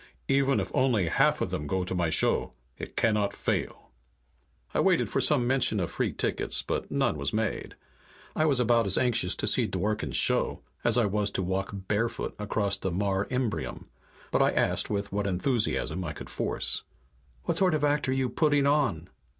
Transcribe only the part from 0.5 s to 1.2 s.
if only